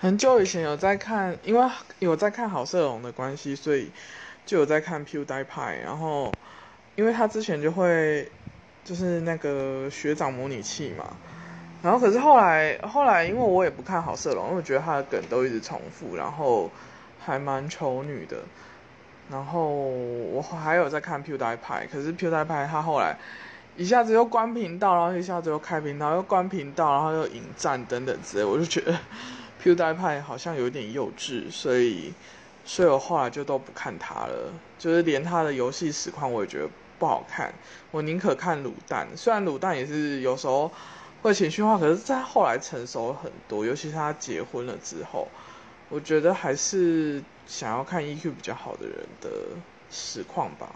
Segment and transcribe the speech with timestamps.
[0.00, 3.90] 很久以前有在看，因为有在看好色龙的关系，所以
[4.46, 5.82] 就有在看 PewDiePie。
[5.82, 6.32] 然后，
[6.94, 8.30] 因为他之前就会
[8.84, 11.04] 就是那个学长模拟器嘛。
[11.82, 16.70] 然后可是后来后来，因为我也不看好色龙，因为我觉得他的梗都一直重复，然后
[17.18, 18.36] 还蛮丑女的。
[19.28, 23.18] 然后我还有在看 PewDiePie，可是 PewDiePie 他后来
[23.76, 28.96] 一下子又关频道，然后一下子又开频道，又关频道，然后又引战等等之类，我就觉得。
[29.62, 32.12] Pu 带派好像有点幼稚，所以，
[32.64, 34.52] 所以我后来就都不看他了。
[34.78, 37.52] 就是连他的游戏实况我也觉得不好看，
[37.90, 39.06] 我宁可看卤蛋。
[39.16, 40.70] 虽然卤蛋也是有时候
[41.22, 45.26] 会情绪化，可是在后来成熟很多，尤其是他结婚了之后，
[45.88, 49.30] 我觉得还是想要看 EQ 比较好的人的
[49.90, 50.68] 实况吧。